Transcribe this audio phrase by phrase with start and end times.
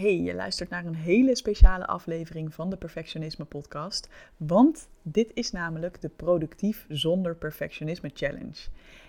[0.00, 4.08] Hey, je luistert naar een hele speciale aflevering van de Perfectionisme Podcast.
[4.36, 8.68] Want dit is namelijk de Productief zonder Perfectionisme Challenge.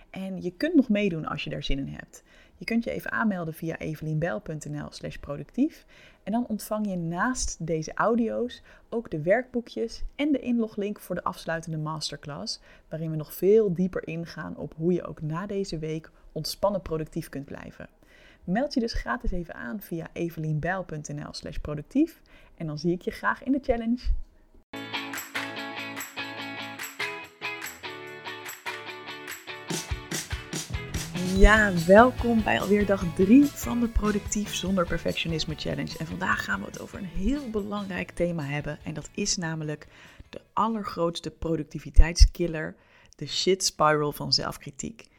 [0.10, 2.24] En je kunt nog meedoen als je daar zin in hebt.
[2.58, 5.86] Je kunt je even aanmelden via evelienbel.nl/slash productief.
[6.24, 11.24] En dan ontvang je naast deze audio's ook de werkboekjes en de inloglink voor de
[11.24, 12.62] afsluitende masterclass.
[12.90, 17.30] Waarin we nog veel dieper ingaan op hoe je ook na deze week ontspannen productief
[17.30, 17.88] kunt blijven.
[18.44, 22.22] Meld je dus gratis even aan via evelienbijl.nl slash productief.
[22.56, 24.00] En dan zie ik je graag in de challenge.
[31.38, 35.98] Ja, welkom bij alweer dag 3 van de Productief zonder Perfectionisme Challenge.
[35.98, 38.80] En vandaag gaan we het over een heel belangrijk thema hebben.
[38.84, 39.88] En dat is namelijk
[40.30, 42.76] de allergrootste productiviteitskiller,
[43.16, 45.10] de shit spiral van zelfkritiek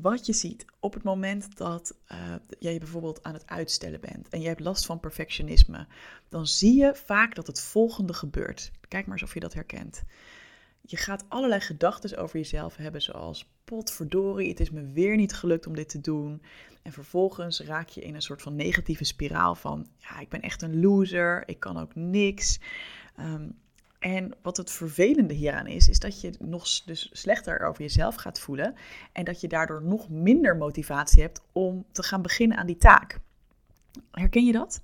[0.00, 4.40] wat je ziet op het moment dat uh, jij bijvoorbeeld aan het uitstellen bent en
[4.40, 5.86] je hebt last van perfectionisme,
[6.28, 8.70] dan zie je vaak dat het volgende gebeurt.
[8.88, 10.02] Kijk maar eens of je dat herkent.
[10.80, 15.66] Je gaat allerlei gedachten over jezelf hebben, zoals potverdorie, het is me weer niet gelukt
[15.66, 16.42] om dit te doen.
[16.82, 20.62] En vervolgens raak je in een soort van negatieve spiraal van, ja, ik ben echt
[20.62, 22.60] een loser, ik kan ook niks.
[23.20, 23.58] Um,
[24.02, 28.40] en wat het vervelende hieraan is, is dat je nog dus slechter over jezelf gaat
[28.40, 28.74] voelen
[29.12, 33.18] en dat je daardoor nog minder motivatie hebt om te gaan beginnen aan die taak.
[34.10, 34.82] Herken je dat?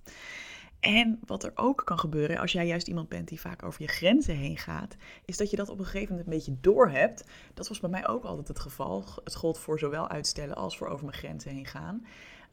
[0.80, 3.88] En wat er ook kan gebeuren als jij juist iemand bent die vaak over je
[3.88, 7.24] grenzen heen gaat, is dat je dat op een gegeven moment een beetje doorhebt.
[7.54, 9.04] Dat was bij mij ook altijd het geval.
[9.24, 12.06] Het gold voor zowel uitstellen als voor over mijn grenzen heen gaan.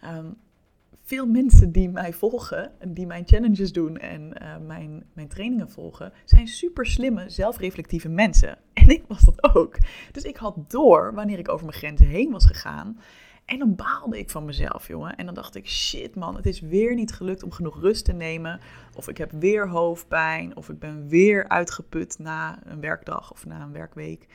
[0.03, 0.37] Um,
[1.05, 6.13] veel mensen die mij volgen, die mijn challenges doen en uh, mijn, mijn trainingen volgen,
[6.25, 8.57] zijn super slimme, zelfreflectieve mensen.
[8.85, 9.77] En ik was dat ook.
[10.11, 12.99] Dus ik had door wanneer ik over mijn grenzen heen was gegaan.
[13.45, 15.15] En dan baalde ik van mezelf, jongen.
[15.15, 18.13] En dan dacht ik, shit man, het is weer niet gelukt om genoeg rust te
[18.13, 18.59] nemen.
[18.95, 20.55] Of ik heb weer hoofdpijn.
[20.55, 24.27] Of ik ben weer uitgeput na een werkdag of na een werkweek.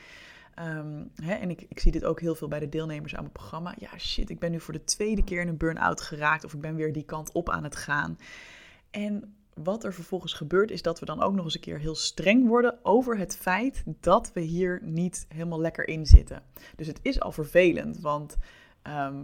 [0.61, 3.32] Ehm, hè, en ik, ik zie dit ook heel veel bij de deelnemers aan mijn
[3.32, 3.75] programma.
[3.78, 6.44] Ja, shit, ik ben nu voor de tweede keer in een burn-out geraakt.
[6.44, 8.19] Of ik ben weer die kant op aan het gaan.
[8.91, 11.94] En wat er vervolgens gebeurt, is dat we dan ook nog eens een keer heel
[11.94, 16.43] streng worden over het feit dat we hier niet helemaal lekker in zitten.
[16.76, 18.37] Dus het is al vervelend, want
[18.82, 19.16] ehm,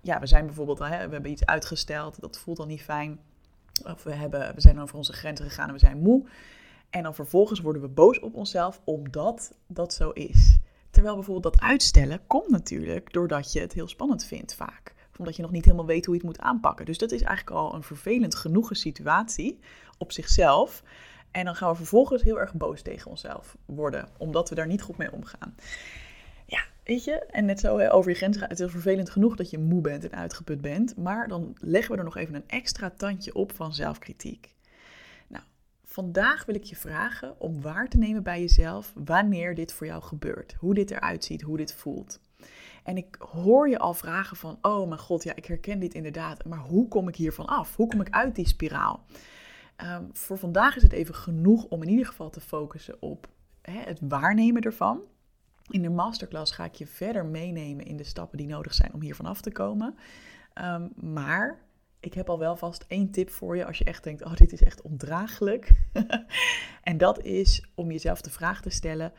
[0.00, 3.20] ja, we zijn bijvoorbeeld, hè, we hebben iets uitgesteld, dat voelt dan niet fijn.
[3.84, 6.26] Of we, hebben, we zijn over onze grenzen gegaan en we zijn moe.
[6.90, 10.58] En dan vervolgens worden we boos op onszelf omdat dat zo is.
[10.94, 14.94] Terwijl bijvoorbeeld dat uitstellen komt natuurlijk doordat je het heel spannend vindt vaak.
[15.18, 16.86] Omdat je nog niet helemaal weet hoe je het moet aanpakken.
[16.86, 19.58] Dus dat is eigenlijk al een vervelend genoegen situatie
[19.98, 20.82] op zichzelf.
[21.30, 24.82] En dan gaan we vervolgens heel erg boos tegen onszelf worden, omdat we daar niet
[24.82, 25.54] goed mee omgaan.
[26.46, 29.58] Ja, weet je, en net zo over je grenzen, het is vervelend genoeg dat je
[29.58, 33.34] moe bent en uitgeput bent, maar dan leggen we er nog even een extra tandje
[33.34, 34.54] op van zelfkritiek.
[35.94, 40.02] Vandaag wil ik je vragen om waar te nemen bij jezelf wanneer dit voor jou
[40.02, 40.54] gebeurt.
[40.58, 42.20] Hoe dit eruit ziet, hoe dit voelt.
[42.84, 46.44] En ik hoor je al vragen van, oh mijn god, ja, ik herken dit inderdaad.
[46.44, 47.76] Maar hoe kom ik hiervan af?
[47.76, 49.04] Hoe kom ik uit die spiraal?
[49.76, 53.28] Um, voor vandaag is het even genoeg om in ieder geval te focussen op
[53.62, 55.00] hè, het waarnemen ervan.
[55.68, 59.00] In de masterclass ga ik je verder meenemen in de stappen die nodig zijn om
[59.00, 59.96] hiervan af te komen.
[60.64, 61.63] Um, maar
[62.04, 64.52] ik heb al wel vast één tip voor je als je echt denkt, oh dit
[64.52, 65.70] is echt ondraaglijk.
[66.82, 69.12] en dat is om jezelf de vraag te stellen,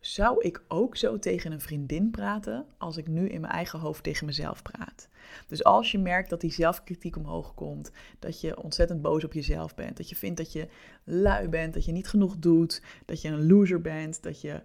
[0.00, 4.02] zou ik ook zo tegen een vriendin praten als ik nu in mijn eigen hoofd
[4.02, 5.08] tegen mezelf praat?
[5.46, 9.74] Dus als je merkt dat die zelfkritiek omhoog komt, dat je ontzettend boos op jezelf
[9.74, 10.68] bent, dat je vindt dat je
[11.04, 14.62] lui bent, dat je niet genoeg doet, dat je een loser bent, dat je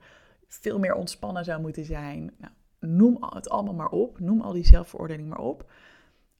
[0.47, 2.33] veel meer ontspannen zou moeten zijn.
[2.37, 5.71] Nou, noem het allemaal maar op, noem al die zelfveroordeling maar op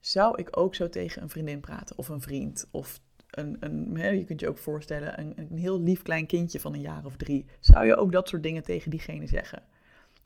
[0.06, 4.24] zou ik ook zo tegen een vriendin praten of een vriend of een, een je
[4.24, 7.46] kunt je ook voorstellen, een, een heel lief klein kindje van een jaar of drie.
[7.59, 9.64] Zou je ook dat soort dingen tegen diegene zeggen?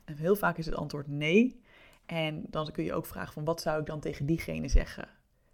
[0.05, 1.61] En heel vaak is het antwoord nee.
[2.05, 5.07] En dan kun je ook vragen van wat zou ik dan tegen diegene zeggen?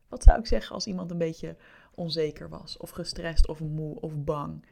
[0.08, 1.56] Wat zou ik zeggen als iemand een beetje
[1.96, 4.66] onzeker was, of gestrest, of moe, of bang?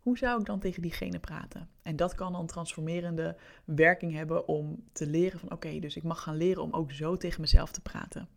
[0.00, 1.68] Hoe zou ik dan tegen diegene praten?
[1.82, 6.22] En dat kan dan transformerende werking hebben om te leren van oké, dus ik mag
[6.22, 8.28] gaan leren om ook zo tegen mezelf te praten.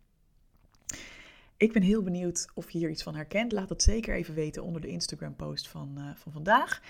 [1.60, 3.52] Ik ben heel benieuwd of je hier iets van herkent.
[3.52, 6.82] Laat het zeker even weten onder de Instagram-post van, uh, van vandaag.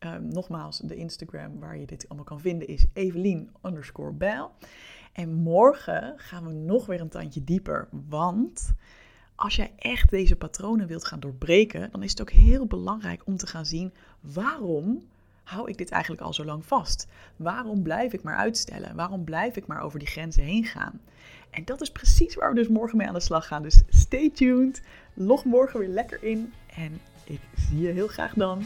[0.00, 4.50] Um, nogmaals, de Instagram waar je dit allemaal kan vinden is Evelien underscore Bijl.
[5.12, 8.72] En morgen gaan we nog weer een tandje dieper, want
[9.34, 13.36] als jij echt deze patronen wilt gaan doorbreken, dan is het ook heel belangrijk om
[13.36, 15.08] te gaan zien waarom
[15.48, 17.06] hou ik dit eigenlijk al zo lang vast?
[17.36, 18.96] Waarom blijf ik maar uitstellen?
[18.96, 21.00] Waarom blijf ik maar over die grenzen heen gaan?
[21.50, 23.62] En dat is precies waar we dus morgen mee aan de slag gaan.
[23.62, 24.82] Dus stay tuned.
[25.14, 26.52] Log morgen weer lekker in.
[26.74, 28.62] En ik zie je heel graag dan.